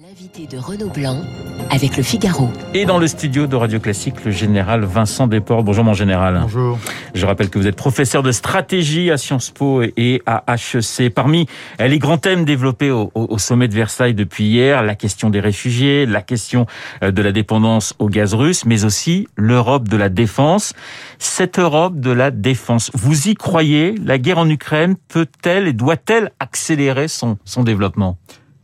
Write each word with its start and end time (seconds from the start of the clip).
L'invité 0.00 0.46
de 0.46 0.58
Renaud 0.58 0.90
Blanc 0.90 1.24
avec 1.70 1.96
le 1.96 2.04
Figaro. 2.04 2.50
Et 2.72 2.84
dans 2.84 2.98
le 2.98 3.08
studio 3.08 3.48
de 3.48 3.56
Radio 3.56 3.80
Classique, 3.80 4.24
le 4.24 4.30
général 4.30 4.84
Vincent 4.84 5.26
Desportes. 5.26 5.64
Bonjour 5.64 5.82
mon 5.82 5.92
général. 5.92 6.38
Bonjour. 6.42 6.78
Je 7.14 7.26
rappelle 7.26 7.50
que 7.50 7.58
vous 7.58 7.66
êtes 7.66 7.74
professeur 7.74 8.22
de 8.22 8.30
stratégie 8.30 9.10
à 9.10 9.16
Sciences 9.16 9.50
Po 9.50 9.82
et 9.82 10.22
à 10.24 10.44
HEC. 10.54 11.12
Parmi 11.12 11.48
les 11.80 11.98
grands 11.98 12.16
thèmes 12.16 12.44
développés 12.44 12.92
au, 12.92 13.10
au 13.12 13.38
sommet 13.38 13.66
de 13.66 13.74
Versailles 13.74 14.14
depuis 14.14 14.44
hier, 14.44 14.84
la 14.84 14.94
question 14.94 15.30
des 15.30 15.40
réfugiés, 15.40 16.06
la 16.06 16.22
question 16.22 16.66
euh, 17.02 17.10
de 17.10 17.20
la 17.20 17.32
dépendance 17.32 17.94
au 17.98 18.08
gaz 18.08 18.34
russe, 18.34 18.66
mais 18.66 18.84
aussi 18.84 19.26
l'Europe 19.36 19.88
de 19.88 19.96
la 19.96 20.10
défense. 20.10 20.74
Cette 21.18 21.58
Europe 21.58 21.98
de 21.98 22.12
la 22.12 22.30
défense, 22.30 22.92
vous 22.94 23.26
y 23.26 23.34
croyez? 23.34 23.96
La 24.04 24.18
guerre 24.18 24.38
en 24.38 24.48
Ukraine 24.48 24.94
peut-elle 25.08 25.66
et 25.66 25.72
doit-elle 25.72 26.30
accélérer 26.38 27.08
son, 27.08 27.36
son 27.44 27.64
développement? 27.64 28.16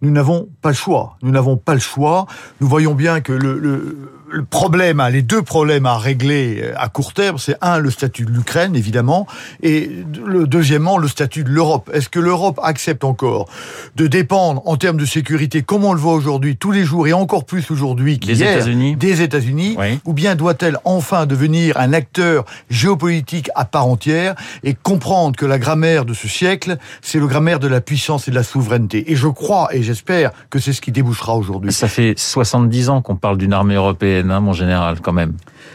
Nous 0.05 0.11
n'avons 0.11 0.49
pas 0.61 0.69
le 0.69 0.75
choix. 0.75 1.17
Nous 1.23 1.31
n'avons 1.31 1.57
pas 1.57 1.75
le 1.75 1.81
choix. 1.81 2.27
Nous 2.61 2.69
voyons 2.69 2.95
bien 2.95 3.21
que 3.21 3.33
le, 3.33 3.59
le, 3.59 4.11
le 4.31 4.45
problème, 4.45 5.03
les 5.11 5.23
deux 5.23 5.43
problèmes 5.43 5.87
à 5.87 5.97
régler 5.97 6.61
euh, 6.63 6.75
à 6.77 6.89
court 6.89 7.13
terme, 7.15 7.39
c'est 7.39 7.57
un, 7.63 7.79
le 7.79 7.91
statut 7.91 8.25
de 8.25 8.31
l'Ukraine, 8.31 8.75
évidemment, 8.75 9.27
et 9.63 9.91
le 10.27 10.47
deuxièmement, 10.47 10.99
le 10.99 11.09
statut 11.09 11.45
de 11.45 11.51
l'Europe. 11.51 11.91
Est-ce 11.95 12.09
que 12.09 12.19
l'Europe 12.19 12.59
accepte 12.63 13.05
encore 13.05 13.49
de 13.97 14.07
dépendre 14.07 14.61
en 14.67 14.77
termes 14.77 14.97
de 14.97 15.07
sécurité, 15.07 15.63
comme 15.63 15.85
on 15.85 15.93
le 15.93 16.01
voit 16.01 16.15
aujourd'hui, 16.15 16.57
tous 16.57 16.73
les 16.73 16.85
jours, 16.85 17.07
et 17.07 17.13
encore 17.13 17.45
plus 17.45 17.71
aujourd'hui 17.71 18.19
des 18.19 18.43
États-Unis, 18.43 18.97
des 18.97 19.23
États-Unis, 19.23 19.77
ou 20.05 20.13
bien 20.13 20.35
doit-elle 20.35 20.79
enfin 20.85 21.27
devenir 21.27 21.79
un 21.79 21.93
acteur 21.93 22.45
géopolitique 22.69 23.51
à 23.55 23.65
part 23.65 23.87
entière 23.87 24.35
et 24.65 24.75
comprendre 24.75 25.37
que 25.37 25.47
la 25.47 25.59
grammaire 25.59 26.05
de 26.05 26.13
ce 26.15 26.29
siècle, 26.29 26.77
c'est 27.03 27.21
le 27.21 27.27
grammaire 27.27 27.61
de 27.61 27.69
la 27.69 27.81
puissance 27.81 28.27
et 28.29 28.33
de 28.33 28.37
la 28.37 28.43
souveraineté? 28.43 29.13
Et 29.13 29.17
je 29.17 29.29
crois 29.29 29.69
et 29.73 29.83
j'espère 29.95 30.33
que 30.51 30.59
c'est 30.59 30.73
ce 30.73 30.81
qui 30.81 30.93
débouchera 30.93 31.35
aujourd'hui. 31.37 31.73
Ça 31.73 31.89
fait 31.89 32.15
70 32.17 32.89
ans 32.91 33.03
qu'on 33.03 33.17
parle 33.17 33.39
d'une 33.39 33.53
armée 33.53 33.75
européenne 33.75 33.95
Hein, 34.35 34.41
mon 34.41 34.53
général, 34.53 35.01
quand 35.01 35.13
même. 35.13 35.35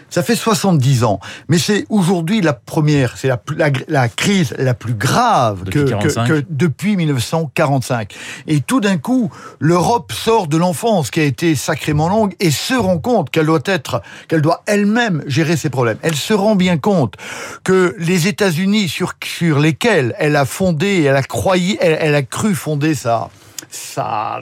Ça 0.09 0.23
fait 0.23 0.35
70 0.35 1.03
ans, 1.03 1.19
mais 1.47 1.57
c'est 1.57 1.85
aujourd'hui 1.89 2.41
la 2.41 2.53
première, 2.53 3.17
c'est 3.17 3.27
la, 3.27 3.39
la, 3.87 4.09
crise 4.09 4.55
la 4.57 4.73
plus 4.73 4.93
grave 4.93 5.65
que, 5.65 5.79
que, 6.27 6.43
depuis 6.49 6.95
1945. 6.95 8.13
Et 8.47 8.61
tout 8.61 8.81
d'un 8.81 8.97
coup, 8.97 9.31
l'Europe 9.59 10.11
sort 10.11 10.47
de 10.47 10.57
l'enfance 10.57 11.11
qui 11.11 11.19
a 11.19 11.23
été 11.23 11.55
sacrément 11.55 12.09
longue 12.09 12.35
et 12.39 12.51
se 12.51 12.73
rend 12.73 12.97
compte 12.97 13.29
qu'elle 13.29 13.45
doit 13.45 13.59
être, 13.65 14.01
qu'elle 14.27 14.41
doit 14.41 14.63
elle-même 14.65 15.23
gérer 15.27 15.57
ses 15.57 15.69
problèmes. 15.69 15.97
Elle 16.01 16.15
se 16.15 16.33
rend 16.33 16.55
bien 16.55 16.77
compte 16.77 17.15
que 17.63 17.95
les 17.99 18.27
États-Unis 18.27 18.89
sur, 18.89 19.13
sur 19.23 19.59
lesquels 19.59 20.15
elle 20.17 20.35
a 20.35 20.45
fondé, 20.45 21.03
elle 21.03 21.15
a 21.15 21.23
croyé, 21.23 21.77
elle, 21.81 21.97
elle 21.99 22.15
a 22.15 22.23
cru 22.23 22.55
fonder 22.55 22.95
sa 22.95 23.29
sa, 23.69 24.39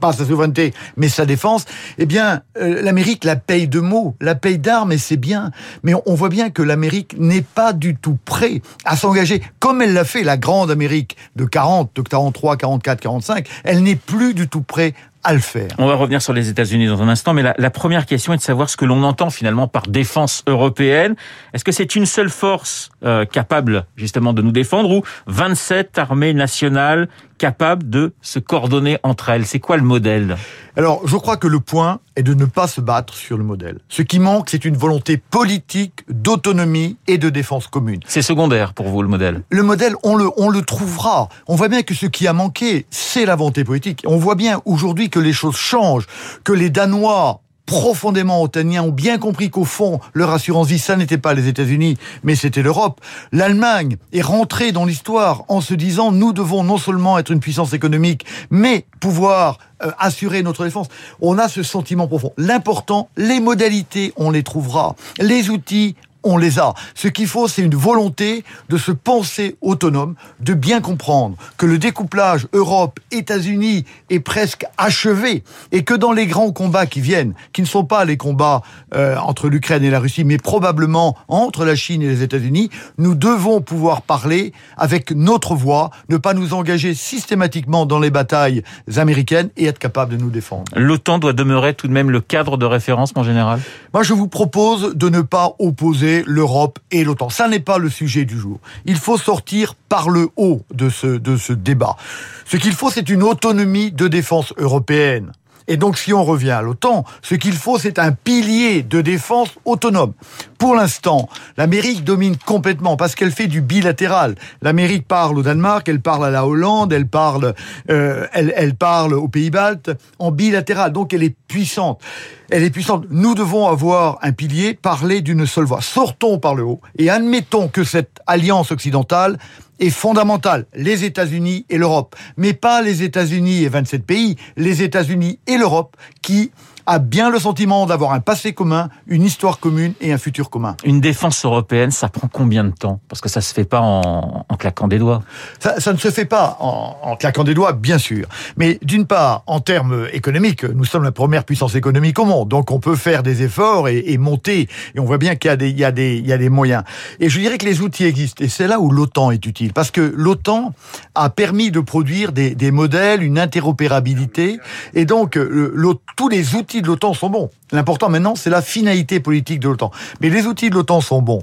pas 0.00 0.12
sa 0.12 0.24
souveraineté, 0.24 0.74
mais 0.96 1.08
sa 1.08 1.26
défense, 1.26 1.64
eh 1.98 2.06
bien, 2.06 2.42
euh, 2.58 2.82
l'Amérique 2.82 3.24
la 3.24 3.36
paye 3.36 3.68
de 3.68 3.80
mots, 3.80 4.14
la 4.20 4.34
paye 4.34 4.58
d'armes, 4.58 4.92
et 4.92 4.98
c'est 4.98 5.16
bien. 5.16 5.50
Mais 5.82 5.94
on, 6.06 6.14
voit 6.14 6.28
bien 6.28 6.50
que 6.50 6.62
l'Amérique 6.62 7.16
n'est 7.18 7.42
pas 7.42 7.72
du 7.72 7.96
tout 7.96 8.18
prêt 8.24 8.62
à 8.84 8.96
s'engager, 8.96 9.42
comme 9.58 9.82
elle 9.82 9.94
l'a 9.94 10.04
fait, 10.04 10.22
la 10.22 10.36
grande 10.36 10.70
Amérique 10.70 11.16
de 11.36 11.44
40, 11.44 11.90
de 11.94 12.02
43, 12.02 12.56
44, 12.56 13.00
45, 13.00 13.48
elle 13.64 13.82
n'est 13.82 13.96
plus 13.96 14.34
du 14.34 14.48
tout 14.48 14.62
prêt 14.62 14.94
à 15.28 15.34
le 15.34 15.40
faire. 15.40 15.68
On 15.76 15.86
va 15.86 15.94
revenir 15.94 16.22
sur 16.22 16.32
les 16.32 16.48
États-Unis 16.48 16.86
dans 16.86 17.02
un 17.02 17.08
instant, 17.08 17.34
mais 17.34 17.42
la, 17.42 17.54
la, 17.58 17.68
première 17.68 18.06
question 18.06 18.32
est 18.32 18.38
de 18.38 18.42
savoir 18.42 18.70
ce 18.70 18.78
que 18.78 18.86
l'on 18.86 19.02
entend 19.02 19.28
finalement 19.28 19.68
par 19.68 19.82
défense 19.86 20.42
européenne. 20.46 21.16
Est-ce 21.52 21.64
que 21.64 21.72
c'est 21.72 21.94
une 21.94 22.06
seule 22.06 22.30
force 22.30 22.88
euh, 23.04 23.26
capable 23.26 23.84
justement 23.94 24.32
de 24.32 24.40
nous 24.40 24.52
défendre 24.52 24.90
ou 24.90 25.02
27 25.26 25.98
armées 25.98 26.32
nationales 26.32 27.08
capables 27.36 27.88
de 27.88 28.14
se 28.22 28.38
coordonner 28.38 28.98
entre 29.02 29.28
elles? 29.28 29.44
C'est 29.44 29.60
quoi 29.60 29.76
le 29.76 29.82
modèle? 29.82 30.38
Alors, 30.76 31.06
je 31.06 31.16
crois 31.16 31.36
que 31.36 31.46
le 31.46 31.60
point 31.60 32.00
est 32.16 32.22
de 32.22 32.34
ne 32.34 32.44
pas 32.44 32.68
se 32.68 32.80
battre 32.80 33.14
sur 33.14 33.36
le 33.36 33.44
modèle. 33.44 33.78
Ce 33.88 34.02
qui 34.02 34.18
manque, 34.18 34.48
c'est 34.50 34.64
une 34.64 34.76
volonté 34.76 35.16
politique 35.16 36.04
d'autonomie 36.08 36.96
et 37.06 37.18
de 37.18 37.30
défense 37.30 37.66
commune. 37.66 38.00
C'est 38.06 38.22
secondaire 38.22 38.74
pour 38.74 38.88
vous, 38.88 39.02
le 39.02 39.08
modèle? 39.08 39.42
Le 39.50 39.62
modèle, 39.62 39.94
on 40.04 40.16
le, 40.16 40.30
on 40.36 40.48
le 40.48 40.62
trouvera. 40.62 41.28
On 41.46 41.56
voit 41.56 41.68
bien 41.68 41.82
que 41.82 41.94
ce 41.94 42.06
qui 42.06 42.26
a 42.26 42.32
manqué, 42.32 42.86
c'est 42.90 43.26
la 43.26 43.36
volonté 43.36 43.64
politique. 43.64 44.04
On 44.06 44.18
voit 44.18 44.36
bien 44.36 44.60
aujourd'hui 44.64 45.10
que 45.10 45.17
les 45.18 45.32
choses 45.32 45.56
changent, 45.56 46.06
que 46.44 46.52
les 46.52 46.70
Danois 46.70 47.42
profondément 47.68 48.42
otaniens 48.42 48.82
ont 48.82 48.90
bien 48.90 49.18
compris 49.18 49.50
qu'au 49.50 49.66
fond, 49.66 50.00
leur 50.14 50.30
assurance 50.30 50.68
vie, 50.68 50.78
ça 50.78 50.96
n'était 50.96 51.18
pas 51.18 51.34
les 51.34 51.48
États-Unis, 51.48 51.98
mais 52.24 52.34
c'était 52.34 52.62
l'Europe. 52.62 53.00
L'Allemagne 53.30 53.98
est 54.14 54.22
rentrée 54.22 54.72
dans 54.72 54.86
l'histoire 54.86 55.44
en 55.48 55.60
se 55.60 55.74
disant, 55.74 56.10
nous 56.10 56.32
devons 56.32 56.64
non 56.64 56.78
seulement 56.78 57.18
être 57.18 57.30
une 57.30 57.40
puissance 57.40 57.74
économique, 57.74 58.24
mais 58.48 58.86
pouvoir 59.00 59.58
euh, 59.82 59.90
assurer 59.98 60.42
notre 60.42 60.64
défense. 60.64 60.88
On 61.20 61.38
a 61.38 61.48
ce 61.48 61.62
sentiment 61.62 62.08
profond. 62.08 62.32
L'important, 62.38 63.10
les 63.18 63.38
modalités, 63.38 64.14
on 64.16 64.30
les 64.30 64.42
trouvera. 64.42 64.96
Les 65.20 65.50
outils, 65.50 65.94
on 66.24 66.36
les 66.36 66.58
a. 66.58 66.74
Ce 66.94 67.08
qu'il 67.08 67.26
faut, 67.26 67.48
c'est 67.48 67.62
une 67.62 67.74
volonté 67.74 68.44
de 68.68 68.76
se 68.76 68.92
penser 68.92 69.56
autonome, 69.60 70.14
de 70.40 70.54
bien 70.54 70.80
comprendre 70.80 71.36
que 71.56 71.66
le 71.66 71.78
découplage 71.78 72.46
Europe-États-Unis 72.52 73.84
est 74.10 74.20
presque 74.20 74.66
achevé 74.76 75.44
et 75.72 75.84
que 75.84 75.94
dans 75.94 76.12
les 76.12 76.26
grands 76.26 76.52
combats 76.52 76.86
qui 76.86 77.00
viennent, 77.00 77.34
qui 77.52 77.62
ne 77.62 77.66
sont 77.66 77.84
pas 77.84 78.04
les 78.04 78.16
combats 78.16 78.62
euh, 78.94 79.16
entre 79.16 79.48
l'Ukraine 79.48 79.84
et 79.84 79.90
la 79.90 80.00
Russie, 80.00 80.24
mais 80.24 80.38
probablement 80.38 81.16
entre 81.28 81.64
la 81.64 81.76
Chine 81.76 82.02
et 82.02 82.08
les 82.08 82.22
États-Unis, 82.22 82.70
nous 82.98 83.14
devons 83.14 83.60
pouvoir 83.60 84.02
parler 84.02 84.52
avec 84.76 85.12
notre 85.12 85.54
voix, 85.54 85.90
ne 86.08 86.16
pas 86.16 86.34
nous 86.34 86.54
engager 86.54 86.94
systématiquement 86.94 87.86
dans 87.86 87.98
les 87.98 88.10
batailles 88.10 88.62
américaines 88.96 89.50
et 89.56 89.66
être 89.66 89.78
capable 89.78 90.16
de 90.16 90.22
nous 90.22 90.30
défendre. 90.30 90.64
L'OTAN 90.74 91.18
doit 91.18 91.32
demeurer 91.32 91.74
tout 91.74 91.86
de 91.86 91.92
même 91.92 92.10
le 92.10 92.20
cadre 92.20 92.56
de 92.56 92.66
référence, 92.66 93.14
mon 93.14 93.22
général? 93.22 93.60
Moi, 93.94 94.02
je 94.02 94.14
vous 94.14 94.28
propose 94.28 94.94
de 94.94 95.08
ne 95.08 95.20
pas 95.20 95.54
opposer 95.58 96.07
l'Europe 96.26 96.78
et 96.90 97.04
l'OTAN. 97.04 97.30
Ça 97.30 97.48
n'est 97.48 97.60
pas 97.60 97.78
le 97.78 97.90
sujet 97.90 98.24
du 98.24 98.38
jour. 98.38 98.58
Il 98.84 98.96
faut 98.96 99.18
sortir 99.18 99.74
par 99.74 100.10
le 100.10 100.28
haut 100.36 100.62
de 100.72 100.90
ce, 100.90 101.06
de 101.06 101.36
ce 101.36 101.52
débat. 101.52 101.96
Ce 102.44 102.56
qu'il 102.56 102.72
faut, 102.72 102.90
c'est 102.90 103.08
une 103.08 103.22
autonomie 103.22 103.92
de 103.92 104.08
défense 104.08 104.52
européenne. 104.56 105.32
Et 105.68 105.76
donc, 105.76 105.98
si 105.98 106.14
on 106.14 106.24
revient 106.24 106.50
à 106.50 106.62
l'OTAN, 106.62 107.04
ce 107.22 107.34
qu'il 107.34 107.52
faut, 107.52 107.78
c'est 107.78 107.98
un 107.98 108.12
pilier 108.12 108.82
de 108.82 109.02
défense 109.02 109.50
autonome. 109.66 110.14
Pour 110.58 110.74
l'instant, 110.74 111.28
l'Amérique 111.56 112.02
domine 112.02 112.36
complètement 112.36 112.96
parce 112.96 113.14
qu'elle 113.14 113.30
fait 113.30 113.46
du 113.46 113.60
bilatéral. 113.60 114.34
L'Amérique 114.60 115.06
parle 115.06 115.38
au 115.38 115.42
Danemark, 115.42 115.88
elle 115.88 116.00
parle 116.00 116.24
à 116.26 116.30
la 116.30 116.46
Hollande, 116.46 116.92
elle 116.92 117.06
parle, 117.06 117.54
euh, 117.90 118.26
elle, 118.32 118.74
parle 118.74 119.14
aux 119.14 119.28
Pays-Baltes 119.28 119.90
en 120.18 120.32
bilatéral. 120.32 120.92
Donc, 120.92 121.14
elle 121.14 121.22
est 121.22 121.36
puissante. 121.46 122.02
Elle 122.50 122.64
est 122.64 122.70
puissante. 122.70 123.04
Nous 123.10 123.36
devons 123.36 123.68
avoir 123.68 124.18
un 124.22 124.32
pilier, 124.32 124.74
parler 124.74 125.20
d'une 125.20 125.46
seule 125.46 125.64
voix. 125.64 125.80
Sortons 125.80 126.40
par 126.40 126.56
le 126.56 126.64
haut 126.64 126.80
et 126.98 127.08
admettons 127.08 127.68
que 127.68 127.84
cette 127.84 128.20
alliance 128.26 128.72
occidentale 128.72 129.38
est 129.78 129.90
fondamentale, 129.90 130.66
les 130.74 131.04
États-Unis 131.04 131.66
et 131.70 131.78
l'Europe, 131.78 132.16
mais 132.36 132.52
pas 132.52 132.82
les 132.82 133.04
États-Unis 133.04 133.62
et 133.62 133.68
27 133.68 134.04
pays, 134.04 134.36
les 134.56 134.82
États-Unis 134.82 135.38
et 135.46 135.56
l'Europe 135.56 135.96
qui 136.20 136.50
a 136.88 136.98
bien 136.98 137.28
le 137.28 137.38
sentiment 137.38 137.84
d'avoir 137.84 138.12
un 138.12 138.20
passé 138.20 138.54
commun, 138.54 138.88
une 139.06 139.22
histoire 139.22 139.60
commune 139.60 139.92
et 140.00 140.10
un 140.10 140.16
futur 140.16 140.48
commun. 140.48 140.74
Une 140.84 141.02
défense 141.02 141.44
européenne, 141.44 141.90
ça 141.90 142.08
prend 142.08 142.28
combien 142.28 142.64
de 142.64 142.70
temps? 142.70 142.98
Parce 143.08 143.20
que 143.20 143.28
ça 143.28 143.42
se 143.42 143.52
fait 143.52 143.66
pas 143.66 143.82
en, 143.82 144.46
en 144.48 144.56
claquant 144.56 144.88
des 144.88 144.98
doigts. 144.98 145.22
Ça, 145.60 145.80
ça, 145.80 145.92
ne 145.92 145.98
se 145.98 146.10
fait 146.10 146.24
pas 146.24 146.56
en, 146.60 146.96
en 147.02 147.16
claquant 147.16 147.44
des 147.44 147.52
doigts, 147.52 147.74
bien 147.74 147.98
sûr. 147.98 148.26
Mais 148.56 148.78
d'une 148.82 149.04
part, 149.04 149.42
en 149.46 149.60
termes 149.60 150.06
économiques, 150.14 150.64
nous 150.64 150.86
sommes 150.86 151.04
la 151.04 151.12
première 151.12 151.44
puissance 151.44 151.74
économique 151.74 152.18
au 152.18 152.24
monde, 152.24 152.48
donc 152.48 152.70
on 152.70 152.80
peut 152.80 152.96
faire 152.96 153.22
des 153.22 153.42
efforts 153.42 153.88
et, 153.88 154.04
et 154.06 154.16
monter. 154.16 154.66
Et 154.94 154.98
on 154.98 155.04
voit 155.04 155.18
bien 155.18 155.36
qu'il 155.36 155.50
y 155.50 155.52
a 155.52 155.56
des, 155.56 155.68
il 155.68 155.78
y 155.78 155.84
a 155.84 155.92
des, 155.92 156.16
il 156.16 156.26
y 156.26 156.32
a 156.32 156.38
des 156.38 156.48
moyens. 156.48 156.84
Et 157.20 157.28
je 157.28 157.38
dirais 157.38 157.58
que 157.58 157.66
les 157.66 157.82
outils 157.82 158.04
existent. 158.04 158.42
Et 158.42 158.48
c'est 158.48 158.66
là 158.66 158.80
où 158.80 158.90
l'OTAN 158.90 159.30
est 159.30 159.44
utile, 159.44 159.74
parce 159.74 159.90
que 159.90 160.00
l'OTAN 160.00 160.72
a 161.14 161.28
permis 161.28 161.70
de 161.70 161.80
produire 161.80 162.32
des, 162.32 162.54
des 162.54 162.70
modèles, 162.70 163.22
une 163.22 163.38
interopérabilité, 163.38 164.58
et 164.94 165.04
donc 165.04 165.34
le, 165.34 165.74
tous 166.16 166.30
les 166.30 166.54
outils 166.54 166.77
de 166.82 166.86
l'OTAN 166.86 167.14
sont 167.14 167.30
bons. 167.30 167.50
L'important 167.72 168.08
maintenant, 168.08 168.34
c'est 168.34 168.50
la 168.50 168.62
finalité 168.62 169.20
politique 169.20 169.60
de 169.60 169.68
l'OTAN. 169.68 169.90
Mais 170.20 170.30
les 170.30 170.46
outils 170.46 170.70
de 170.70 170.74
l'OTAN 170.74 171.00
sont 171.00 171.22
bons. 171.22 171.42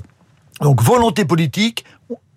Donc 0.62 0.82
volonté 0.82 1.26
politique, 1.26 1.86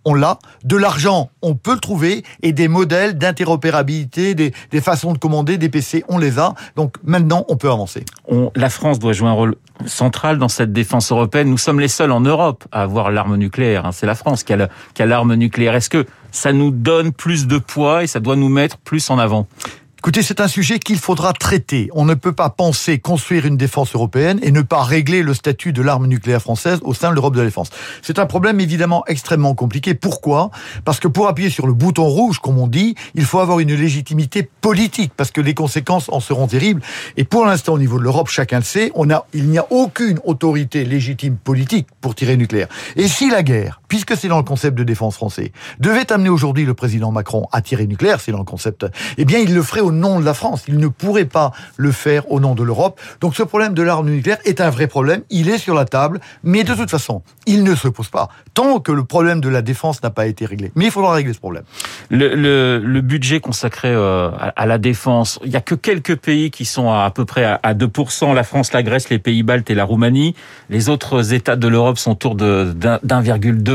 on 0.05 0.15
l'a. 0.15 0.39
De 0.65 0.77
l'argent, 0.77 1.31
on 1.43 1.55
peut 1.55 1.75
le 1.75 1.81
trouver. 1.81 2.25
Et 2.43 2.53
des 2.53 2.69
modèles 2.69 3.19
d'interopérabilité, 3.19 4.35
des, 4.35 4.53
façons 4.81 5.13
de 5.13 5.19
commander, 5.19 5.59
des 5.59 5.69
PC, 5.69 6.05
on 6.09 6.19
les 6.19 6.39
a. 6.39 6.55
Donc 6.77 6.97
maintenant, 7.05 7.45
on 7.49 7.57
peut 7.57 7.71
avancer. 7.71 8.05
la 8.55 8.71
France 8.71 8.99
doit 8.99 9.13
jouer 9.13 9.29
un 9.29 9.33
rôle 9.33 9.57
central 9.87 10.39
dans 10.39 10.49
cette 10.49 10.73
défense 10.73 11.13
européenne. 11.13 11.49
Nous 11.49 11.59
sommes 11.59 11.81
les 11.81 11.89
seuls 11.89 12.11
en 12.11 12.21
Europe 12.21 12.65
à 12.73 12.83
avoir 12.83 13.11
l'arme 13.11 13.37
nucléaire. 13.37 13.87
Hein. 13.87 13.93
C'est 13.93 14.07
la 14.07 14.15
France 14.15 14.45
qui 14.45 14.53
a 14.53 15.07
l'arme 15.07 15.35
nucléaire. 15.35 15.75
Est-ce 15.75 15.91
que 15.91 16.07
ça 16.31 16.53
nous 16.53 16.71
donne 16.71 17.13
plus 17.13 17.47
de 17.47 17.59
poids 17.59 18.03
et 18.03 18.07
ça 18.07 18.21
doit 18.21 18.37
nous 18.37 18.49
mettre 18.49 18.79
plus 18.79 19.11
en 19.11 19.19
avant? 19.19 19.47
Écoutez, 20.09 20.23
c'est 20.23 20.41
un 20.41 20.49
sujet 20.49 20.79
qu'il 20.79 20.97
faudra 20.97 21.35
traiter. 21.35 21.91
On 21.93 22.07
ne 22.07 22.15
peut 22.15 22.33
pas 22.33 22.49
penser 22.49 22.99
construire 22.99 23.45
une 23.45 23.59
défense 23.59 23.95
européenne 23.95 24.41
et 24.43 24.51
ne 24.53 24.63
pas 24.63 24.83
régler 24.83 25.23
le 25.23 25.35
statut 25.35 25.75
de 25.75 25.83
l'arme 25.83 26.07
nucléaire 26.07 26.41
française 26.41 26.79
au 26.81 26.95
sein 26.95 27.11
de 27.11 27.15
l'Europe 27.15 27.35
de 27.35 27.41
la 27.41 27.45
défense. 27.45 27.69
C'est 28.01 28.19
un 28.19 28.25
problème 28.25 28.59
évidemment 28.59 29.05
extrêmement 29.07 29.55
compliqué. 29.55 29.93
Pourquoi? 29.93 30.51
Parce 30.87 30.99
que 30.99 31.09
pour 31.09 31.29
appuyer 31.29 31.51
sur 31.51 31.67
le 31.67 31.75
bouton 31.75 32.07
rouge, 32.07 32.39
comme 32.39 32.59
on 32.59 32.69
dit, 32.69 32.95
il 33.15 33.27
faut 33.27 33.41
avoir 33.41 33.59
une 33.59 33.75
légitimité 33.75 34.49
politique, 34.63 35.13
parce 35.15 35.31
que 35.31 35.43
les 35.43 35.53
conséquences 35.53 36.09
en 36.09 36.21
seront 36.21 36.47
terribles. 36.47 36.81
Et 37.19 37.25
pour 37.25 37.45
l'instant, 37.45 37.75
au 37.75 37.79
niveau 37.79 37.99
de 37.99 38.05
l'Europe, 38.05 38.31
chacun 38.31 38.61
le 38.61 38.65
sait, 38.65 38.91
il 39.35 39.51
n'y 39.51 39.59
a 39.59 39.67
aucune 39.69 40.21
autorité 40.25 40.87
légitime 40.87 41.37
politique 41.37 41.87
pour 42.01 42.15
tirer 42.15 42.39
nucléaire. 42.39 42.69
Et 42.97 43.09
si 43.09 43.29
la 43.29 43.43
guerre, 43.43 43.83
puisque 43.89 44.17
c'est 44.17 44.29
dans 44.29 44.39
le 44.39 44.45
concept 44.45 44.77
de 44.77 44.85
défense 44.85 45.15
français, 45.15 45.53
devait 45.81 46.13
amener 46.13 46.29
aujourd'hui 46.29 46.65
le 46.65 46.75
président 46.75 47.11
Macron 47.11 47.47
à 47.53 47.63
tirer 47.63 47.87
nucléaire, 47.87 48.21
c'est 48.21 48.33
dans 48.33 48.39
le 48.39 48.45
concept, 48.45 48.87
eh 49.17 49.25
bien, 49.25 49.39
il 49.39 49.55
le 49.55 49.63
ferait 49.63 49.81
au 49.81 49.93
nom 49.93 50.21
de 50.21 50.25
la 50.25 50.35
France. 50.35 50.65
Il 50.69 50.79
ne 50.79 50.89
pourrait 50.89 51.25
pas 51.25 51.53
le 51.77 51.93
faire 51.93 52.31
au 52.31 52.41
nom 52.41 52.55
de 52.55 52.63
l'Europe. 52.63 53.01
Donc, 53.21 53.35
ce 53.35 53.43
problème 53.43 53.75
de 53.75 53.83
l'arme 53.83 54.09
nucléaire 54.09 54.39
est 54.45 54.61
un 54.61 54.71
vrai 54.71 54.87
problème. 54.87 55.23
Il 55.31 55.49
est 55.49 55.59
sur 55.59 55.75
la 55.75 55.85
table, 55.85 56.21
mais 56.43 56.65
de 56.65 56.75
toute 56.75 56.91
façon, 56.91 57.23
il 57.47 57.65
ne 57.65 57.75
se 57.75 57.89
pose 57.89 58.09
pas 58.09 58.29
tant 58.55 58.81
que 58.81 58.91
le 58.91 59.05
problème 59.05 59.41
de 59.41 59.49
la 59.49 59.63
défense 59.63 60.03
n'a 60.03 60.11
pas 60.11 60.27
été 60.27 60.45
réglé. 60.45 60.73
Mais 60.75 60.87
il 60.87 60.91
faudra 60.91 61.13
régler 61.13 61.33
ce 61.33 61.39
problème. 61.39 61.63
Le, 62.11 62.35
le, 62.35 62.81
le 62.85 63.01
budget 63.03 63.39
consacré 63.39 63.89
euh, 63.93 64.31
à, 64.57 64.67
la 64.67 64.79
défense, 64.79 65.39
il 65.45 65.53
y 65.53 65.57
a 65.57 65.61
que 65.61 65.77
quelques 65.77 66.17
pays 66.17 66.51
qui 66.51 66.65
sont 66.65 66.91
à, 66.91 67.09
peu 67.13 67.25
près 67.25 67.45
à, 67.45 67.75
2%, 67.75 68.35
la 68.35 68.43
France, 68.43 68.73
la 68.73 68.83
Grèce, 68.83 69.11
les 69.11 69.21
pays 69.21 69.45
baltes 69.45 69.71
et 69.71 69.77
la 69.77 69.85
Roumanie. 69.85 70.35
Les 70.71 70.89
autres 70.89 71.35
États 71.35 71.55
de 71.55 71.69
l'Europe 71.69 71.99
sont 71.99 72.11
autour 72.11 72.35
de 72.35 72.75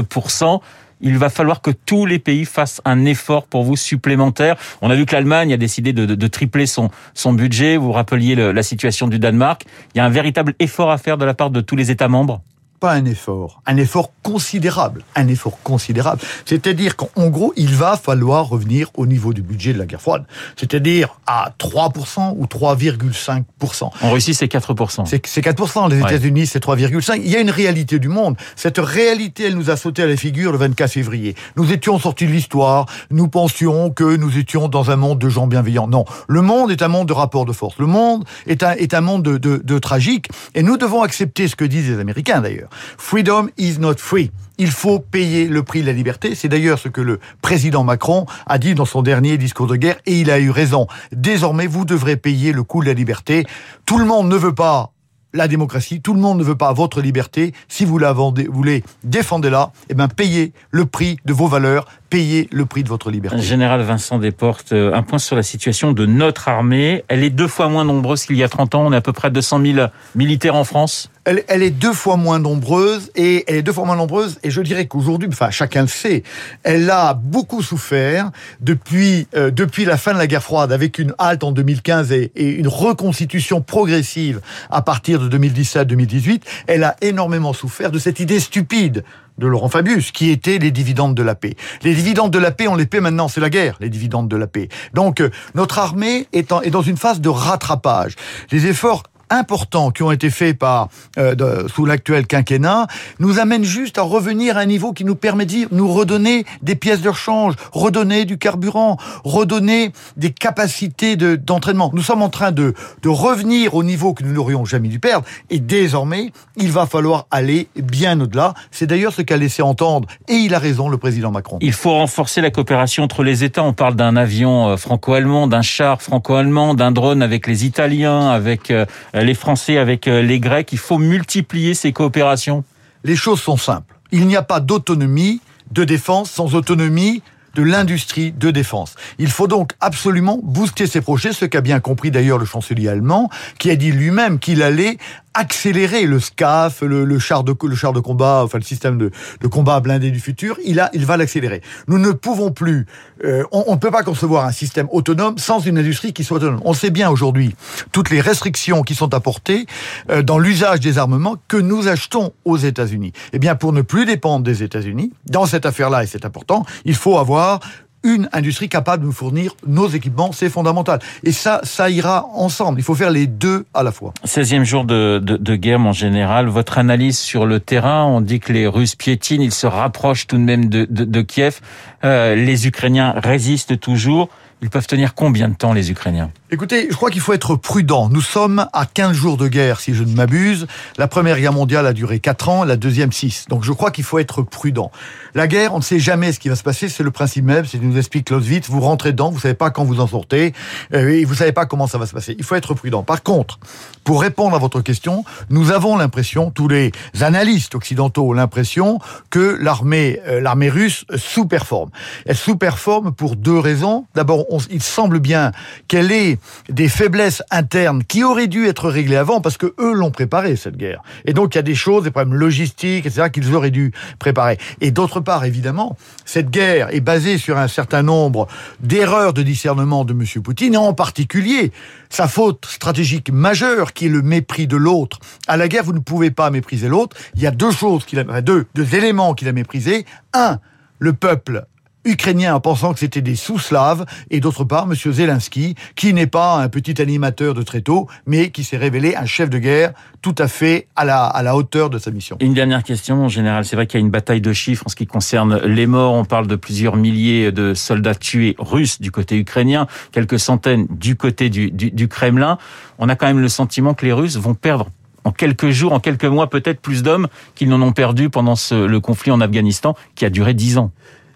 d'1,2% 0.04 0.62
il 1.04 1.18
va 1.18 1.30
falloir 1.30 1.62
que 1.62 1.70
tous 1.70 2.06
les 2.06 2.18
pays 2.18 2.46
fassent 2.46 2.82
un 2.86 3.04
effort 3.04 3.46
pour 3.46 3.64
vous 3.64 3.76
supplémentaire. 3.76 4.56
On 4.82 4.90
a 4.90 4.96
vu 4.96 5.06
que 5.06 5.14
l'Allemagne 5.14 5.54
a 5.54 5.58
décidé 5.58 5.92
de, 5.92 6.28
tripler 6.28 6.66
son, 6.66 6.90
budget. 7.34 7.76
Vous 7.76 7.92
rappeliez 7.92 8.36
la 8.36 8.64
situation 8.64 9.08
du 9.08 9.20
Danemark. 9.20 9.66
Il 9.94 9.98
y 9.98 10.02
a 10.02 10.06
un 10.06 10.10
véritable 10.10 10.56
effort 10.60 10.90
à 10.90 10.98
faire 10.98 11.18
de 11.18 11.26
la 11.26 11.34
part 11.34 11.50
de 11.50 11.60
tous 11.60 11.76
les 11.76 11.92
États 11.92 12.08
membres? 12.08 12.42
Pas 12.84 12.92
un 12.92 13.06
effort, 13.06 13.62
un 13.66 13.78
effort 13.78 14.12
considérable, 14.24 15.06
un 15.16 15.30
effort 15.30 15.58
considérable. 15.64 16.20
C'est-à-dire 16.46 16.98
qu'en 16.98 17.30
gros, 17.30 17.54
il 17.56 17.74
va 17.74 17.96
falloir 17.96 18.50
revenir 18.50 18.90
au 18.98 19.06
niveau 19.06 19.32
du 19.32 19.42
budget 19.42 19.72
de 19.72 19.80
la 19.80 19.86
guerre 19.86 20.02
froide, 20.02 20.26
c'est-à-dire 20.58 21.18
à 21.26 21.54
3% 21.58 22.34
ou 22.36 22.44
3,5%. 22.44 23.90
En 24.02 24.12
Russie, 24.12 24.34
c'est 24.34 24.52
4%. 24.52 25.06
C'est 25.06 25.42
4%, 25.42 25.90
les 25.90 26.00
États-Unis, 26.00 26.46
c'est 26.46 26.62
3,5%. 26.62 27.22
Il 27.24 27.32
y 27.32 27.38
a 27.38 27.40
une 27.40 27.52
réalité 27.52 28.00
du 28.00 28.10
monde. 28.10 28.36
Cette 28.58 28.80
réalité, 28.80 29.46
elle 29.46 29.56
nous 29.56 29.70
a 29.70 29.78
sauté 29.78 30.04
à 30.04 30.08
la 30.08 30.18
figure 30.18 30.52
le 30.52 30.58
24 30.58 30.92
février. 30.92 31.36
Nous 31.56 31.72
étions 31.72 31.98
sortis 32.00 32.26
de 32.26 32.32
l'histoire, 32.32 32.86
nous 33.12 33.30
pensions 33.30 33.92
que 33.92 34.18
nous 34.18 34.38
étions 34.38 34.68
dans 34.68 34.92
un 34.92 34.98
monde 34.98 35.20
de 35.20 35.30
gens 35.30 35.48
bienveillants. 35.48 35.88
Non, 35.88 36.04
le 36.28 36.42
monde 36.42 36.70
est 36.70 36.82
un 36.82 36.90
monde 36.90 37.08
de 37.08 37.14
rapports 37.14 37.46
de 37.46 37.54
force. 37.54 37.78
Le 37.80 37.88
monde 37.88 38.26
est 38.46 38.62
un, 38.62 38.74
est 38.74 38.94
un 38.94 39.00
monde 39.00 39.24
de, 39.24 39.38
de, 39.38 39.62
de 39.64 39.80
tragique, 39.80 40.28
et 40.54 40.64
nous 40.64 40.76
devons 40.76 41.02
accepter 41.02 41.48
ce 41.48 41.56
que 41.56 41.64
disent 41.64 41.90
les 41.90 42.00
Américains 42.00 42.42
d'ailleurs. 42.42 42.68
Freedom 42.98 43.48
is 43.58 43.80
not 43.80 43.96
free. 43.98 44.31
Il 44.58 44.70
faut 44.70 45.00
payer 45.00 45.48
le 45.48 45.64
prix 45.64 45.81
de 45.81 45.88
la 45.88 45.94
liberté. 45.94 46.36
C'est 46.36 46.50
d'ailleurs 46.50 46.78
ce 46.80 46.88
que 46.88 47.02
le 47.02 47.20
président 47.42 47.84
Macron 47.84 48.25
a 48.46 48.60
dit 48.60 48.75
dans 48.75 48.86
son 48.86 49.02
dernier 49.02 49.38
discours 49.38 49.68
de 49.68 49.75
guerre 49.75 49.98
et 50.06 50.20
il 50.20 50.30
a 50.30 50.40
eu 50.40 50.52
raison. 50.52 50.88
Désormais, 51.12 51.68
vous 51.68 51.86
devrez 51.86 52.18
payer 52.18 52.52
le 52.52 52.64
coût 52.64 52.81
de 52.81 52.88
la 52.88 52.94
liberté. 52.94 53.46
Tout 53.86 53.98
le 53.98 54.06
monde 54.06 54.30
ne 54.30 54.36
veut 54.36 54.54
pas 54.54 54.94
la 55.34 55.48
démocratie. 55.48 56.02
Tout 56.02 56.14
le 56.14 56.20
monde 56.20 56.38
ne 56.38 56.44
veut 56.44 56.56
pas 56.56 56.72
votre 56.74 57.02
liberté. 57.02 57.54
Si 57.68 57.86
vous 57.86 57.98
la 57.98 58.14
voulez, 58.14 58.84
défendez-la. 59.04 59.72
Eh 59.90 59.96
bien, 59.96 60.08
payez 60.08 60.54
le 60.70 60.86
prix 60.86 61.18
de 61.25 61.34
vos 61.34 61.48
valeurs, 61.48 61.86
payez 62.13 62.48
le 62.51 62.68
prix 62.68 62.83
de 62.83 62.89
votre 62.89 63.10
liberté. 63.10 63.42
Général 63.42 63.81
Vincent 63.81 64.19
Desportes, 64.19 64.71
euh, 64.71 64.94
un 64.94 65.01
point 65.01 65.18
sur 65.18 65.36
la 65.36 65.42
situation 65.42 65.94
de 65.94 66.06
notre 66.06 66.48
armée. 66.48 67.04
Elle 67.07 67.24
est 67.24 67.31
deux 67.31 67.48
fois 67.48 67.69
moins 67.69 67.86
nombreuse 67.86 68.27
qu'il 68.27 68.38
y 68.38 68.44
a 68.44 68.50
30 68.50 68.75
ans. 68.75 68.86
On 68.86 68.94
est 68.94 68.98
à 68.98 69.01
peu 69.01 69.13
près 69.13 69.31
200 69.31 69.62
000 69.65 69.88
militaires 70.13 70.54
en 70.54 70.63
France. 70.63 71.10
Elle, 71.25 71.44
elle, 71.48 71.63
est 71.63 71.71
deux 71.71 71.94
fois 71.94 72.15
moins 72.15 72.38
nombreuse 72.38 73.10
et 73.15 73.45
elle 73.48 73.56
est 73.56 73.63
deux 73.63 73.74
fois 73.74 73.86
moins 73.86 73.95
nombreuse 73.95 74.38
et 74.44 74.51
je 74.51 74.62
dirais 74.62 74.86
qu'aujourd'hui, 74.86 75.30
enfin 75.31 75.50
chacun 75.50 75.81
le 75.81 75.88
sait, 75.88 76.21
elle 76.63 76.88
a 76.92 77.13
beaucoup 77.13 77.63
souffert 77.63 78.30
depuis 78.60 79.25
euh, 79.33 79.50
depuis 79.50 79.86
la 79.86 79.95
fin 79.95 80.13
de 80.13 80.18
la 80.18 80.27
guerre 80.27 80.44
froide 80.44 80.74
avec 80.74 81.00
une 81.00 81.15
halte 81.18 81.45
en 81.45 81.54
2015 81.54 82.12
et, 82.12 82.31
et 82.36 82.50
une 82.50 82.68
reconstitution 82.68 83.62
progressive 83.62 84.42
à 84.69 84.81
partir 84.81 85.19
de 85.19 85.36
2017-2018. 85.36 86.42
Elle 86.68 86.83
a 86.83 86.98
énormément 87.01 87.54
souffert 87.54 87.89
de 87.89 88.00
cette 88.00 88.19
idée 88.19 88.42
stupide 88.42 89.06
de 89.38 89.48
Laurent 89.48 89.70
Fabius, 89.70 90.12
qui 90.12 90.30
étaient 90.30 90.60
les 90.60 90.72
dividendes 90.72 91.16
de 91.16 91.24
la 91.24 91.36
paix. 91.36 91.56
Les 91.84 91.94
dividendes 91.94 92.32
de 92.32 92.40
la 92.40 92.52
paix, 92.52 92.68
on 92.68 92.76
les 92.76 92.86
paie 92.86 93.02
maintenant, 93.02 93.28
c'est 93.28 93.42
la 93.42 93.50
guerre, 93.50 93.78
les 93.80 93.90
dividendes 93.90 94.28
de 94.28 94.36
la 94.36 94.48
paix. 94.48 94.70
Donc, 94.94 95.22
euh, 95.22 95.30
notre 95.56 95.80
armée 95.80 96.28
est, 96.34 96.52
est 96.64 96.70
dans 96.70 96.82
une 96.82 96.98
phase 96.98 97.22
de 97.22 97.30
rattrapage. 97.30 98.16
Les 98.52 98.68
efforts 98.68 99.04
importants 99.30 99.92
qui 99.92 100.04
ont 100.04 100.12
été 100.12 100.30
faits 100.30 100.58
par 100.58 100.90
euh, 101.18 101.68
sous 101.68 101.86
l'actuel 101.86 102.28
quinquennat 102.28 102.88
nous 103.20 103.40
amènent 103.40 103.64
juste 103.64 103.98
à 103.98 104.04
revenir 104.04 104.58
à 104.58 104.62
un 104.62 104.66
niveau 104.66 104.94
qui 104.94 105.06
nous 105.06 105.16
permet 105.16 105.46
de 105.46 105.68
nous 105.72 105.92
redonner 105.92 106.46
des 106.62 106.75
pièces 106.75 107.02
de 107.02 107.10
rechange, 107.10 107.56
redonner 107.72 108.25
du 108.25 108.38
carburant, 108.38 108.98
redonner 109.24 109.92
des 110.18 110.31
capacités 110.31 111.16
d'entraînement. 111.16 111.92
nous 111.94 112.02
sommes 112.02 112.22
en 112.22 112.30
train 112.30 112.52
de, 112.52 112.74
de 113.02 113.10
revenir 113.10 113.75
au 113.75 113.84
niveau 113.84 114.14
que 114.14 114.24
nous 114.24 114.34
n'aurions 114.34 114.66
jamais 114.66 114.88
dû 114.88 115.00
perdre 115.00 115.25
et 115.50 115.60
désormais, 115.60 116.31
il 116.56 116.72
va 116.72 116.86
falloir 116.86 117.28
aller 117.31 117.68
bien 117.75 118.20
au-delà. 118.20 118.54
C'est 118.72 118.88
d'ailleurs 118.88 119.14
ce 119.14 119.22
qu'a 119.22 119.38
laissé 119.38 119.62
entendre, 119.62 120.08
et 120.28 120.34
il 120.34 120.54
a 120.54 120.60
raison, 120.60 120.90
le 120.90 120.98
président 120.98 121.31
Macron. 121.31 121.58
Il 121.62 121.74
faut 121.74 121.92
renforcer 121.92 122.42
la 122.42 122.50
coopération 122.50 123.04
entre 123.04 123.24
les 123.24 123.44
États. 123.44 123.64
On 123.64 123.74
parle 123.74 123.96
d'un 123.96 124.16
avion 124.16 124.70
euh, 124.70 124.78
franco-allemand, 124.78 125.48
d'un 125.48 125.62
char 125.62 126.02
franco-allemand, 126.02 126.74
d'un 126.74 126.92
drone 126.92 127.22
avec 127.22 127.48
les 127.48 127.66
Italiens, 127.66 128.30
avec 128.30 128.72
euh, 128.72 128.86
les 129.21 129.33
Français 129.33 129.77
avec 129.77 130.07
euh, 130.07 130.21
les 130.21 130.39
Grecs. 130.39 130.71
Il 130.71 130.80
faut 130.80 130.98
multiplier 130.98 131.74
ces 131.74 131.92
coopérations. 131.94 132.63
Les 133.04 133.15
choses 133.15 133.42
sont 133.42 133.57
simples. 133.57 133.95
Il 134.12 134.27
n'y 134.27 134.36
a 134.36 134.42
pas 134.42 134.60
d'autonomie 134.60 135.42
de 135.71 135.83
défense 135.83 136.31
sans 136.31 136.56
autonomie 136.56 137.21
de 137.56 137.63
l'industrie 137.63 138.31
de 138.31 138.51
défense. 138.51 138.95
Il 139.19 139.30
faut 139.30 139.48
donc 139.48 139.74
absolument 139.80 140.39
booster 140.42 140.88
ces 140.88 141.01
projets, 141.01 141.33
ce 141.33 141.45
qu'a 141.45 141.62
bien 141.62 141.80
compris 141.80 142.10
d'ailleurs 142.10 142.39
le 142.39 142.45
chancelier 142.45 142.88
allemand, 142.88 143.30
qui 143.60 143.69
a 143.69 143.75
dit 143.75 143.92
lui-même 143.92 144.39
qu'il 144.39 144.63
allait 144.63 144.98
accélérer 145.34 146.06
le 146.06 146.20
SCAF, 146.20 146.82
le, 146.82 147.06
le, 147.06 147.20
char 147.20 147.44
de 147.44 147.56
le 147.64 147.76
char 147.76 147.94
de 147.94 148.00
combat, 148.00 148.42
enfin 148.44 148.58
le 148.58 148.64
système 148.64 148.98
de, 148.98 149.12
de 149.42 149.48
combat 149.48 149.80
blindé 149.80 150.12
du 150.12 150.20
futur, 150.20 150.58
il 150.66 150.80
a, 150.80 150.90
il 150.94 151.06
va 151.06 151.18
l'accélérer. 151.18 151.62
Nous 151.88 151.98
ne 151.98 152.12
pouvons 152.12 152.52
plus, 152.52 152.86
euh, 153.24 153.44
on 153.52 153.74
ne 153.74 153.80
peut 153.80 153.92
pas 153.92 154.04
concevoir 154.04 154.46
un 154.46 154.52
système 154.52 154.88
autonome 154.92 155.38
sans 155.38 155.60
une 155.60 155.78
industrie 155.78 156.14
qui 156.14 156.24
soit 156.24 156.38
autonome. 156.38 156.62
On 156.66 156.74
sait 156.74 156.92
bien 156.92 157.10
aujourd'hui 157.10 157.56
toutes 157.92 158.10
les 158.10 158.22
restrictions 158.22 158.84
qui 158.84 158.96
sont 158.96 159.14
apportées 159.14 159.66
euh, 160.10 160.22
dans 160.22 160.40
l'usage 160.40 160.80
des 160.80 160.98
armements 160.98 161.36
que 161.48 161.58
nous 161.58 161.88
achetons 161.88 162.34
aux 162.46 162.58
États-Unis. 162.58 163.14
Eh 163.32 163.40
bien, 163.40 163.56
pour 163.56 163.74
ne 163.74 163.82
plus 163.82 164.06
dépendre 164.06 164.44
des 164.44 164.64
États-Unis, 164.64 165.14
dans 165.26 165.46
cette 165.46 165.66
affaire-là, 165.66 166.04
et 166.04 166.08
c'est 166.08 166.26
important, 166.26 166.66
il 166.86 166.96
faut 166.96 167.18
avoir 167.18 167.60
une 168.04 168.30
industrie 168.34 168.70
capable 168.70 169.04
de 169.04 169.08
nous 169.08 169.14
fournir 169.14 169.56
nos 169.66 169.88
équipements, 169.88 170.32
c'est 170.32 170.50
fondamental. 170.50 171.00
Et 171.24 171.32
ça, 171.32 171.62
ça 171.64 171.90
ira 171.90 172.28
ensemble. 172.34 172.80
Il 172.80 172.84
faut 172.84 172.96
faire 172.96 173.12
les 173.12 173.28
deux 173.28 173.66
à 173.74 173.84
la 173.84 173.92
fois. 173.92 174.14
16e 174.26 174.64
jour 174.64 174.86
de, 174.86 175.20
de, 175.24 175.38
de 175.38 175.56
guerre, 175.56 175.80
mon 175.80 175.94
général. 175.94 176.48
Votre 176.48 176.77
analyse 176.77 177.18
sur 177.18 177.46
le 177.46 177.60
terrain, 177.60 178.06
on 178.06 178.22
dit 178.22 178.39
que 178.39 178.51
les 178.51 178.68
Russes 178.68 178.96
piétinent, 178.96 179.44
ils 179.44 179.54
se 179.54 179.68
rapprochent 179.68 180.27
tout 180.27 180.38
de 180.38 180.42
même 180.42 180.70
de, 180.70 180.86
de, 180.89 181.22
Kiev. 181.22 181.60
Euh, 182.04 182.36
les 182.36 182.68
Ukrainiens 182.68 183.13
résistent 183.18 183.80
toujours. 183.80 184.30
Ils 184.62 184.70
peuvent 184.70 184.88
tenir 184.88 185.13
combien 185.13 185.50
de 185.50 185.56
temps, 185.56 185.74
les 185.74 185.92
Ukrainiens? 185.92 186.32
Écoutez, 186.53 186.86
je 186.88 186.95
crois 186.95 187.10
qu'il 187.10 187.19
faut 187.19 187.33
être 187.33 187.55
prudent. 187.55 188.10
Nous 188.10 188.22
sommes 188.22 188.67
à 188.74 188.86
15 188.86 189.13
jours 189.13 189.38
de 189.38 189.48
guerre, 189.48 189.79
si 189.79 189.95
je 189.95 190.03
ne 190.03 190.13
m'abuse. 190.13 190.67
La 191.00 191.07
première 191.07 191.39
guerre 191.39 191.51
mondiale 191.51 191.88
a 191.88 191.93
duré 191.93 192.19
4 192.19 192.48
ans, 192.48 192.63
la 192.63 192.75
deuxième 192.75 193.12
6. 193.12 193.45
Donc 193.50 193.63
je 193.63 193.72
crois 193.72 193.89
qu'il 193.89 194.03
faut 194.03 194.19
être 194.19 194.43
prudent. 194.43 194.91
La 195.33 195.48
guerre, 195.48 195.74
on 195.74 195.79
ne 195.79 195.83
sait 195.83 195.98
jamais 195.98 196.31
ce 196.31 196.39
qui 196.39 196.50
va 196.50 196.55
se 196.55 196.62
passer, 196.62 196.89
c'est 196.89 197.01
le 197.01 197.10
principe 197.10 197.45
même, 197.45 197.65
c'est 197.65 197.81
nous 197.81 197.98
explique 197.98 198.25
Clausewitz, 198.25 198.69
vous 198.69 198.81
rentrez 198.81 199.13
dedans, 199.13 199.31
vous 199.31 199.39
savez 199.39 199.55
pas 199.55 199.72
quand 199.72 199.83
vous 199.83 200.00
en 200.00 200.05
sortez, 200.05 200.53
euh, 200.93 201.10
et 201.10 201.25
vous 201.25 201.33
savez 201.33 201.53
pas 201.53 201.65
comment 201.65 201.88
ça 201.88 201.98
va 201.98 202.05
se 202.05 202.13
passer. 202.13 202.36
Il 202.38 202.43
faut 202.43 202.53
être 202.53 202.75
prudent. 202.75 203.01
Par 203.01 203.24
contre, 203.24 203.57
pour 204.03 204.22
répondre 204.22 204.55
à 204.55 204.60
votre 204.60 204.81
question, 204.81 205.25
nous 205.50 205.72
avons 205.72 205.98
l'impression, 205.98 206.51
tous 206.51 206.67
les 206.67 206.91
analystes 207.19 207.74
occidentaux 207.74 208.29
ont 208.29 208.33
l'impression 208.33 209.00
que 209.31 209.57
l'armée 209.60 210.19
euh, 210.27 210.39
l'armée 210.39 210.69
russe 210.69 211.05
sous-performe. 211.15 211.89
Elle 212.27 212.38
sous-performe 212.38 213.12
pour 213.12 213.38
deux 213.38 213.57
raisons. 213.57 214.05
D'abord, 214.13 214.45
il 214.69 214.83
semble 214.83 215.19
bien 215.19 215.51
qu'elle 215.88 216.12
ait 216.12 216.38
des 216.70 216.90
faiblesses 216.90 217.44
internes 217.52 218.04
qui 218.04 218.24
auraient 218.24 218.48
dû 218.48 218.68
être 218.68 218.90
réglées 218.90 219.16
avant 219.16 219.42
parce 219.42 219.58
que 219.58 219.74
eux 219.80 219.94
l'ont 219.94 220.12
préparé 220.12 220.56
cette 220.56 220.78
guerre. 220.78 221.02
Et 221.26 221.34
donc 221.34 221.56
il 221.56 221.58
y 221.58 221.60
a 221.60 221.64
des 221.64 221.76
choses, 221.76 222.04
des 222.04 222.12
problèmes 222.12 222.38
logistiques, 222.38 223.06
etc. 223.06 223.30
qu'ils 223.32 223.54
auraient 223.54 223.72
dû 223.72 223.92
préparer. 224.20 224.58
Et 224.82 224.92
d'autre 224.92 225.20
part, 225.20 225.46
évidemment, 225.46 225.98
cette 226.26 226.50
guerre 226.50 226.94
est 226.94 227.02
basée 227.02 227.38
sur 227.38 227.58
un 227.58 227.68
certain 227.68 228.04
nombre 228.04 228.48
d'erreurs 228.80 229.34
de 229.34 229.42
discernement 229.42 230.06
de 230.06 230.14
M. 230.14 230.42
Poutine, 230.42 230.74
et 230.74 230.78
en 230.78 230.94
particulier 230.94 231.72
sa 232.10 232.28
faute 232.28 232.66
stratégique 232.66 233.32
majeure 233.32 233.94
qui 233.94 234.06
est 234.06 234.10
le 234.10 234.22
mépris 234.22 234.68
de 234.68 234.78
l'autre. 234.78 235.20
À 235.48 235.58
la 235.58 235.68
guerre, 235.68 235.84
vous 235.84 235.94
ne 235.94 236.00
pouvez 236.00 236.32
pas 236.32 236.50
mépriser 236.50 236.88
l'autre. 236.88 237.18
Il 237.36 237.42
y 237.42 237.48
a 237.48 237.52
deux 237.52 237.72
choses 237.72 238.06
qu'il 238.06 238.20
a, 238.20 238.42
deux, 238.42 238.66
deux 238.76 238.96
éléments 238.96 239.34
qu'il 239.34 239.48
a 239.48 239.52
méprisés. 239.52 240.06
Un, 240.34 240.60
le 241.00 241.14
peuple 241.14 241.66
ukrainiens 242.05 242.55
en 242.55 242.60
pensant 242.60 242.93
que 242.93 243.00
c'était 243.00 243.22
des 243.22 243.36
sous-slaves, 243.36 244.05
et 244.29 244.39
d'autre 244.39 244.63
part, 244.63 244.88
M. 244.89 244.95
Zelensky, 244.95 245.75
qui 245.95 246.13
n'est 246.13 246.27
pas 246.27 246.57
un 246.57 246.69
petit 246.69 247.01
animateur 247.01 247.53
de 247.53 247.62
tréteau, 247.62 248.07
mais 248.25 248.50
qui 248.50 248.63
s'est 248.63 248.77
révélé 248.77 249.15
un 249.15 249.25
chef 249.25 249.50
de 249.50 249.57
guerre 249.57 249.93
tout 250.22 250.36
à 250.38 250.48
fait 250.48 250.88
à 250.95 251.05
la, 251.05 251.25
à 251.25 251.43
la 251.43 251.55
hauteur 251.55 251.89
de 251.89 251.98
sa 252.00 252.12
mission. 252.12 252.38
Une 252.39 252.53
dernière 252.53 252.83
question, 252.83 253.25
en 253.25 253.29
général. 253.29 253.65
C'est 253.65 253.75
vrai 253.75 253.88
qu'il 253.88 254.00
y 254.00 254.03
a 254.03 254.05
une 254.05 254.12
bataille 254.12 254.41
de 254.41 254.53
chiffres 254.53 254.83
en 254.86 254.89
ce 254.89 254.95
qui 254.95 255.07
concerne 255.07 255.57
les 255.65 255.86
morts. 255.86 256.13
On 256.13 256.25
parle 256.25 256.48
de 256.48 256.55
plusieurs 256.55 256.95
milliers 256.95 257.51
de 257.51 257.74
soldats 257.74 258.15
tués 258.15 258.55
russes 258.57 259.01
du 259.01 259.12
côté 259.12 259.38
ukrainien, 259.38 259.88
quelques 260.12 260.39
centaines 260.39 260.88
du 260.89 261.15
côté 261.15 261.50
du, 261.50 261.72
du, 261.72 261.91
du 261.91 262.07
Kremlin. 262.07 262.57
On 263.00 263.10
a 263.10 263.15
quand 263.15 263.27
même 263.27 263.39
le 263.39 263.50
sentiment 263.50 263.93
que 263.93 264.05
les 264.05 264.13
Russes 264.13 264.38
vont 264.38 264.53
perdre 264.53 264.89
en 265.25 265.31
quelques 265.31 265.69
jours, 265.69 265.93
en 265.93 266.00
quelques 266.00 266.25
mois, 266.25 266.50
peut-être 266.50 266.81
plus 266.81 267.03
d'hommes 267.03 267.27
qu'ils 267.55 267.69
n'en 267.69 267.81
ont 267.81 267.93
perdu 267.93 268.29
pendant 268.29 268.55
ce, 268.55 268.75
le 268.75 269.00
conflit 269.00 269.31
en 269.31 269.41
Afghanistan 269.41 269.95
qui 270.15 270.25
a 270.25 270.29
duré 270.29 270.53
dix 270.53 270.77
ans. 270.77 270.91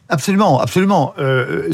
Absolument, 0.09 0.59
absolument. 0.59 1.13
Euh, 1.19 1.69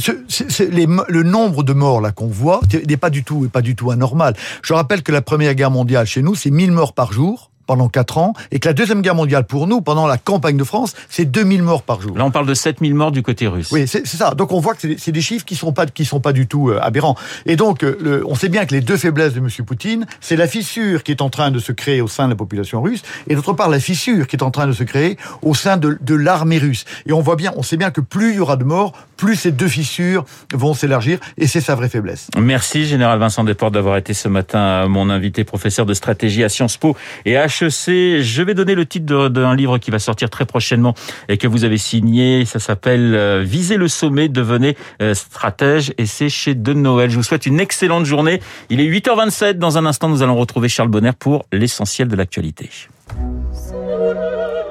les, 0.72 0.88
le 1.08 1.24
nombre 1.24 1.64
de 1.64 1.74
morts 1.74 2.02
là 2.02 2.12
qu'on 2.12 2.28
voit 2.28 2.62
n'est 2.88 2.98
pas 2.98 3.10
du 3.10 3.24
tout, 3.24 3.48
pas 3.52 3.62
du 3.62 3.76
tout 3.76 3.92
anormal. 3.92 4.36
Je 4.64 4.74
rappelle 4.74 5.04
que 5.04 5.12
la 5.12 5.22
Première 5.22 5.54
Guerre 5.54 5.72
mondiale 5.72 6.06
chez 6.06 6.22
nous, 6.22 6.36
c'est 6.36 6.50
1000 6.50 6.72
morts 6.72 6.94
par 6.94 7.14
jour 7.14 7.52
pendant 7.66 7.90
4 7.90 8.18
ans, 8.18 8.34
et 8.52 8.60
que 8.60 8.68
la 8.68 8.74
Deuxième 8.74 9.02
Guerre 9.02 9.16
mondiale, 9.16 9.46
pour 9.46 9.68
nous, 9.68 9.82
pendant 9.82 10.08
la 10.08 10.18
campagne 10.18 10.58
de 10.58 10.64
France, 10.64 10.94
c'est 11.10 11.26
2000 11.26 11.64
morts 11.64 11.84
par 11.84 12.02
jour. 12.02 12.18
Là, 12.18 12.26
on 12.26 12.32
parle 12.32 12.48
de 12.48 12.54
7000 12.54 12.94
morts 12.94 13.12
du 13.12 13.24
côté 13.24 13.48
russe. 13.48 13.72
Oui, 13.72 13.88
c'est 13.88 14.06
ça. 14.06 14.34
Donc 14.36 14.52
on 14.52 14.60
voit 14.60 14.76
que 14.76 14.98
c'est 14.98 15.12
des 15.12 15.22
chiffres 15.22 15.46
qui 15.46 15.56
sont 15.56 15.74
pas 15.74 15.86
qui 15.86 16.06
sont 16.06 16.20
pas 16.20 16.34
du 16.34 16.48
tout 16.48 16.70
euh, 16.70 16.80
aberrants. 16.82 17.16
Et 17.46 17.56
donc, 17.56 17.84
euh, 17.84 17.98
le, 18.02 18.28
on 18.28 18.36
sait 18.36 18.50
bien 18.50 18.66
que 18.66 18.74
les 18.74 18.82
deux 18.82 18.98
faiblesses 18.98 19.34
de 19.34 19.40
M. 19.40 19.48
Poutine, 19.66 20.06
c'est 20.22 20.36
la 20.36 20.48
fissure 20.48 21.04
qui 21.04 21.12
est 21.12 21.22
en 21.22 21.30
train 21.30 21.52
de 21.52 21.60
se 21.60 21.72
créer 21.72 22.02
au 22.02 22.08
sein 22.08 22.26
de 22.26 22.32
la 22.32 22.36
population 22.36 22.82
russe, 22.82 23.04
et 23.28 23.36
d'autre 23.36 23.54
part 23.54 23.70
la 23.70 23.80
fissure 23.80 24.28
qui 24.28 24.36
est 24.36 24.44
en 24.44 24.52
train 24.52 24.68
de 24.68 24.74
se 24.74 24.84
créer 24.84 25.18
au 25.42 25.54
sein 25.54 25.78
de, 25.78 25.98
de 26.02 26.16
l'armée 26.16 26.58
russe. 26.58 26.86
Et 27.06 27.14
on 27.14 27.22
voit 27.22 27.36
bien, 27.36 27.54
on 27.56 27.64
sait 27.64 27.78
bien 27.78 27.92
que 27.92 28.02
plus 28.02 28.32
il 28.32 28.36
y 28.38 28.40
aura 28.40 28.56
de 28.56 28.64
morts, 28.64 28.94
plus 29.24 29.38
ces 29.38 29.54
deux 29.54 29.70
fissures 29.70 30.26
vont 30.54 30.74
s'élargir, 30.74 31.18
et 31.38 31.48
c'est 31.48 31.62
sa 31.62 31.76
vraie 31.76 31.88
faiblesse. 31.88 32.28
Merci, 32.38 32.86
Général 32.86 33.20
Vincent 33.20 33.46
Desportes, 33.46 33.74
d'avoir 33.74 33.96
été 33.96 34.14
ce 34.14 34.28
matin 34.28 34.86
mon 34.90 35.10
invité, 35.10 35.46
professeur 35.46 35.86
de 35.86 35.94
stratégie 35.94 36.44
à 36.44 36.50
Sciences 36.50 36.76
Po 36.76 36.98
et 37.24 37.38
à 37.38 37.46
HEC. 37.46 38.20
Je 38.22 38.42
vais 38.42 38.54
donner 38.54 38.76
le 38.76 38.86
titre 38.86 39.30
d'un 39.30 39.56
livre 39.56 39.78
qui 39.78 39.92
va 39.92 40.00
sortir 40.00 40.30
très 40.30 40.44
prochainement 40.46 40.94
et 41.30 41.38
que 41.38 41.48
vous 41.48 41.64
avez 41.64 41.78
signé. 41.78 42.44
Ça 42.44 42.60
s'appelle 42.60 43.16
euh, 43.16 43.44
Viser 43.46 43.78
le 43.78 43.88
sommet, 43.88 44.28
devenez 44.28 44.76
euh, 45.02 45.14
stratège 45.14 45.94
et 45.98 46.06
c'est 46.06 46.28
chez 46.28 46.54
De 46.54 46.74
Noël. 46.74 47.10
Je 47.10 47.16
vous 47.16 47.24
souhaite 47.24 47.46
une 47.46 47.62
excellente 47.62 48.04
journée. 48.06 48.42
Il 48.70 48.82
est 48.82 48.90
8h27. 48.90 49.54
Dans 49.54 49.78
un 49.78 49.86
instant, 49.86 50.10
nous 50.10 50.22
allons 50.22 50.36
retrouver 50.36 50.68
Charles 50.68 50.90
Bonner 50.90 51.12
pour 51.18 51.46
l'essentiel 51.54 52.10
de 52.10 52.18
l'actualité. 52.18 52.70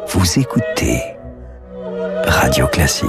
Vous 0.08 0.38
écoutez 0.38 1.00
Radio 2.26 2.66
Classique. 2.66 3.08